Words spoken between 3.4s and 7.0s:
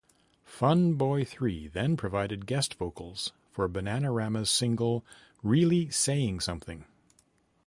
for Bananarama's single, Really Saying Something.